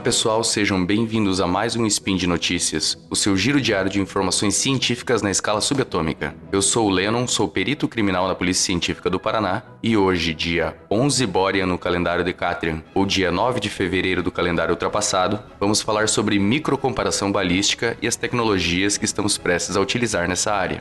[0.00, 4.54] pessoal, sejam bem-vindos a mais um Spin de Notícias, o seu giro diário de informações
[4.54, 6.34] científicas na escala subatômica.
[6.50, 10.76] Eu sou o Lennon, sou perito criminal na Polícia Científica do Paraná e hoje, dia
[10.90, 16.08] 11 Borean no calendário Decatrian, ou dia 9 de fevereiro do calendário ultrapassado, vamos falar
[16.08, 20.78] sobre microcomparação balística e as tecnologias que estamos prestes a utilizar nessa área.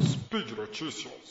[0.00, 1.21] Speed Notícias.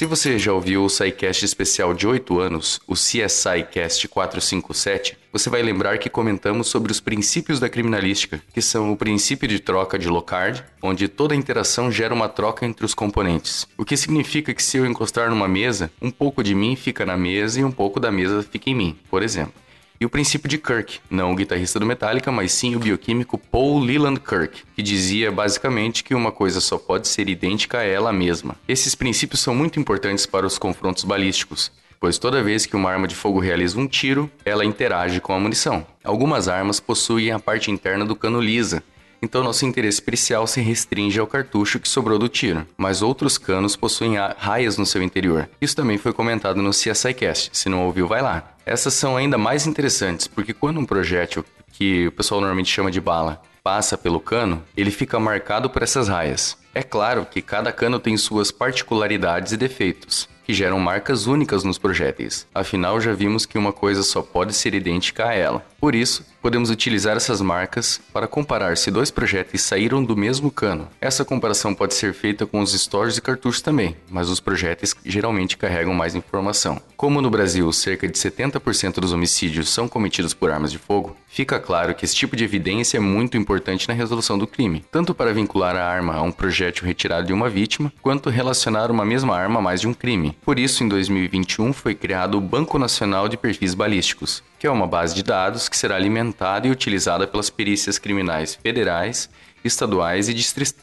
[0.00, 5.50] Se você já ouviu o SciCast especial de 8 anos, o CSI Cast 457, você
[5.50, 9.98] vai lembrar que comentamos sobre os princípios da criminalística, que são o princípio de troca
[9.98, 13.66] de Locard, onde toda interação gera uma troca entre os componentes.
[13.76, 17.18] O que significa que se eu encostar numa mesa, um pouco de mim fica na
[17.18, 19.52] mesa e um pouco da mesa fica em mim, por exemplo
[20.00, 23.80] e o princípio de Kirk, não o guitarrista do Metallica, mas sim o bioquímico Paul
[23.80, 28.56] Leland Kirk, que dizia basicamente que uma coisa só pode ser idêntica a ela mesma.
[28.66, 31.70] Esses princípios são muito importantes para os confrontos balísticos,
[32.00, 35.38] pois toda vez que uma arma de fogo realiza um tiro, ela interage com a
[35.38, 35.86] munição.
[36.02, 38.82] Algumas armas possuem a parte interna do cano lisa,
[39.22, 43.76] então nosso interesse pericial se restringe ao cartucho que sobrou do tiro, mas outros canos
[43.76, 45.48] possuem raias no seu interior.
[45.60, 48.54] Isso também foi comentado no CSI Cast, se não ouviu, vai lá.
[48.64, 53.00] Essas são ainda mais interessantes, porque quando um projétil, que o pessoal normalmente chama de
[53.00, 56.56] bala, passa pelo cano, ele fica marcado por essas raias.
[56.74, 61.78] É claro que cada cano tem suas particularidades e defeitos, que geram marcas únicas nos
[61.78, 62.44] projéteis.
[62.52, 65.64] Afinal, já vimos que uma coisa só pode ser idêntica a ela.
[65.80, 70.88] Por isso, podemos utilizar essas marcas para comparar se dois projéteis saíram do mesmo cano.
[71.00, 75.56] Essa comparação pode ser feita com os stores e cartuchos também, mas os projéteis geralmente
[75.56, 76.80] carregam mais informação.
[76.96, 81.58] Como no Brasil cerca de 70% dos homicídios são cometidos por armas de fogo, fica
[81.58, 85.32] claro que esse tipo de evidência é muito importante na resolução do crime, tanto para
[85.32, 89.60] vincular a arma a um projétil retirado de uma vítima, quanto relacionar uma mesma arma
[89.60, 90.36] a mais de um crime.
[90.42, 94.86] Por isso, em 2021 foi criado o Banco Nacional de Perfis Balísticos, que é uma
[94.86, 99.28] base de dados que será alimentada e utilizada pelas perícias criminais federais,
[99.62, 100.34] estaduais e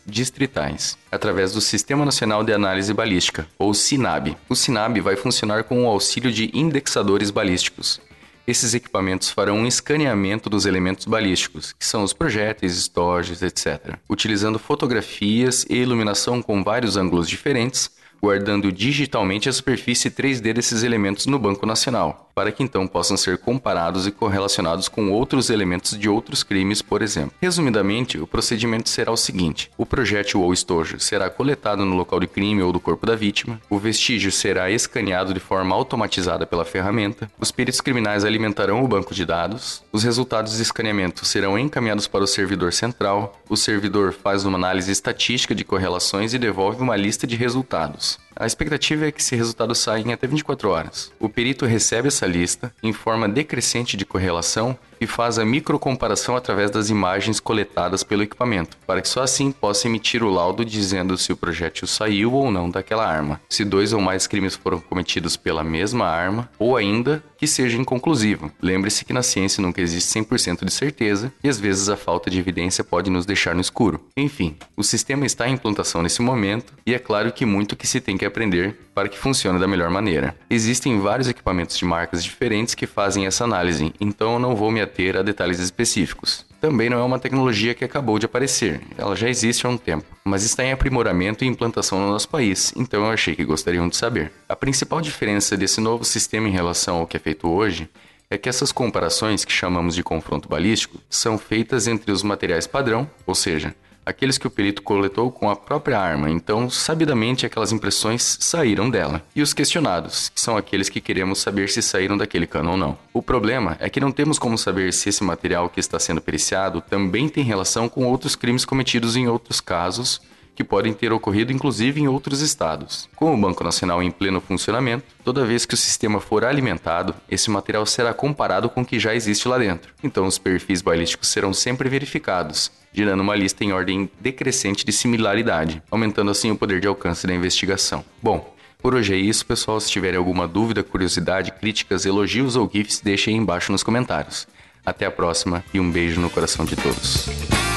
[0.06, 4.38] distritais, através do Sistema Nacional de Análise Balística, ou SINAB.
[4.48, 8.00] O SINAB vai funcionar com o auxílio de indexadores balísticos.
[8.46, 14.58] Esses equipamentos farão um escaneamento dos elementos balísticos, que são os projéteis, estojos, etc., utilizando
[14.58, 17.92] fotografias e iluminação com vários ângulos diferentes,
[18.22, 23.40] guardando digitalmente a superfície 3D desses elementos no Banco Nacional para que então possam ser
[23.40, 27.34] comparados e correlacionados com outros elementos de outros crimes, por exemplo.
[27.42, 32.28] Resumidamente, o procedimento será o seguinte: o projétil ou estojo será coletado no local de
[32.28, 37.28] crime ou do corpo da vítima, o vestígio será escaneado de forma automatizada pela ferramenta,
[37.40, 42.24] os peritos criminais alimentarão o banco de dados, os resultados de escaneamento serão encaminhados para
[42.24, 47.26] o servidor central, o servidor faz uma análise estatística de correlações e devolve uma lista
[47.26, 48.20] de resultados.
[48.40, 51.12] A expectativa é que esse resultado saia em até 24 horas.
[51.20, 56.72] O perito recebe essa lista em forma decrescente de correlação e faz a microcomparação através
[56.72, 61.32] das imagens coletadas pelo equipamento, para que só assim possa emitir o laudo dizendo se
[61.32, 65.64] o projétil saiu ou não daquela arma, se dois ou mais crimes foram cometidos pela
[65.64, 68.52] mesma arma, ou ainda que seja inconclusivo.
[68.62, 72.40] Lembre-se que na ciência nunca existe 100% de certeza e às vezes a falta de
[72.40, 74.02] evidência pode nos deixar no escuro.
[74.16, 78.02] Enfim, o sistema está em implantação nesse momento e é claro que muito que se
[78.02, 80.36] tem que aprender para que funcione da melhor maneira.
[80.50, 84.82] Existem vários equipamentos de marcas diferentes que fazem essa análise, então eu não vou me
[84.88, 86.46] ater a detalhes específicos.
[86.60, 90.06] Também não é uma tecnologia que acabou de aparecer, ela já existe há um tempo,
[90.24, 93.96] mas está em aprimoramento e implantação no nosso país, então eu achei que gostariam de
[93.96, 94.32] saber.
[94.50, 97.88] A principal diferença desse novo sistema em relação ao que é feito hoje
[98.30, 103.10] é que essas comparações que chamamos de confronto balístico são feitas entre os materiais padrão,
[103.26, 103.76] ou seja,
[104.08, 109.22] aqueles que o perito coletou com a própria arma, então sabidamente aquelas impressões saíram dela.
[109.36, 112.98] E os questionados, que são aqueles que queremos saber se saíram daquele cano ou não.
[113.14, 116.82] O problema é que não temos como saber se esse material que está sendo periciado
[116.82, 120.22] também tem relação com outros crimes cometidos em outros casos
[120.58, 123.08] que podem ter ocorrido inclusive em outros estados.
[123.16, 127.52] Com o Banco Nacional em pleno funcionamento, toda vez que o sistema for alimentado, esse
[127.52, 129.94] material será comparado com o que já existe lá dentro.
[130.04, 135.84] Então os perfis balísticos serão sempre verificados, gerando uma lista em ordem decrescente de similaridade,
[135.92, 138.04] aumentando assim o poder de alcance da investigação.
[138.20, 139.80] Bom, por hoje é isso, pessoal.
[139.80, 144.48] Se tiverem alguma dúvida, curiosidade, críticas, elogios ou GIFs, deixem aí embaixo nos comentários.
[144.84, 147.77] Até a próxima e um beijo no coração de todos.